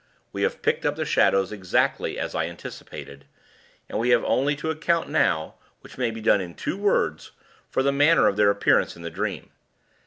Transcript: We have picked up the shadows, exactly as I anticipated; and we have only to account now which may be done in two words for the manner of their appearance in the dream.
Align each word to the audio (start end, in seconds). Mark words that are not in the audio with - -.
We 0.33 0.41
have 0.41 0.63
picked 0.63 0.83
up 0.83 0.95
the 0.95 1.05
shadows, 1.05 1.51
exactly 1.51 2.17
as 2.17 2.33
I 2.33 2.45
anticipated; 2.47 3.25
and 3.87 3.99
we 3.99 4.09
have 4.09 4.23
only 4.25 4.55
to 4.55 4.71
account 4.71 5.09
now 5.09 5.53
which 5.81 5.95
may 5.99 6.09
be 6.09 6.21
done 6.21 6.41
in 6.41 6.55
two 6.55 6.75
words 6.75 7.33
for 7.69 7.83
the 7.83 7.91
manner 7.91 8.27
of 8.27 8.35
their 8.35 8.49
appearance 8.49 8.95
in 8.95 9.03
the 9.03 9.11
dream. 9.11 9.51